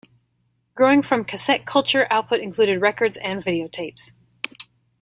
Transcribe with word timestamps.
Growing 0.73 1.03
from 1.03 1.23
cassette 1.23 1.63
culture, 1.67 2.07
output 2.09 2.39
included 2.41 2.81
records 2.81 3.17
and 3.17 3.43
videotapes. 3.45 4.13